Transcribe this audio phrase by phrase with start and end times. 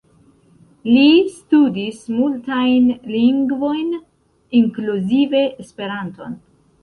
[0.93, 1.03] Li
[1.33, 3.93] studis multajn lingvojn,
[4.61, 6.35] inkluzive Esperanton.